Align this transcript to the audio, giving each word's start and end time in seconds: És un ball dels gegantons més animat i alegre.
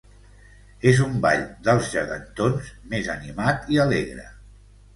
És 0.91 1.01
un 1.07 1.19
ball 1.25 1.43
dels 1.67 1.91
gegantons 1.97 2.73
més 2.95 3.13
animat 3.17 3.73
i 3.77 3.81
alegre. 3.87 4.29